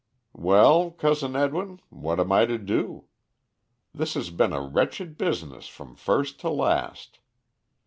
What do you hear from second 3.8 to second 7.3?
This has been a wretched business from first to last.